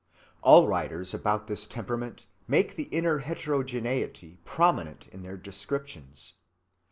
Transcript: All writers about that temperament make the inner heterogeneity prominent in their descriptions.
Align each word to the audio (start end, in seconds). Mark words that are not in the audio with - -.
All 0.41 0.67
writers 0.67 1.13
about 1.13 1.45
that 1.45 1.67
temperament 1.69 2.25
make 2.47 2.75
the 2.75 2.85
inner 2.85 3.19
heterogeneity 3.19 4.39
prominent 4.45 5.07
in 5.09 5.21
their 5.21 5.37
descriptions. 5.37 6.33